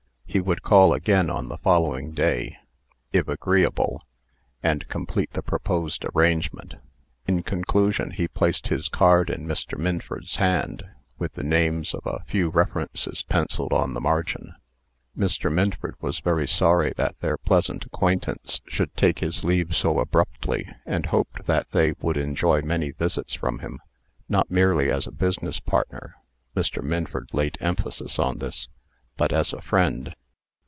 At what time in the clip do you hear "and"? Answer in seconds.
4.63-4.87, 20.85-21.07